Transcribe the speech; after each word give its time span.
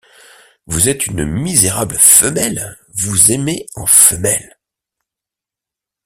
Vous 0.65 0.89
êtes 0.89 1.05
une 1.05 1.25
misérable 1.25 1.95
femelle, 1.99 2.79
vous 2.91 3.31
aimez 3.31 3.67
en 3.75 3.85
femelle! 3.85 4.57